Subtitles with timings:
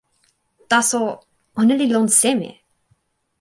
[0.69, 1.01] taso,
[1.61, 2.51] ona li lon seme?